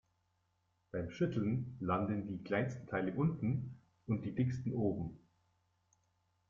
[0.91, 5.19] Beim Schütteln landen die kleinsten Teile unten und die dicksten oben.